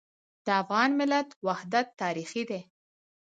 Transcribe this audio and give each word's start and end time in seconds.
د 0.45 0.47
افغان 0.61 0.89
ملت 0.99 1.29
وحدت 1.47 1.87
تاریخي 2.01 2.43
دی. 2.49 2.61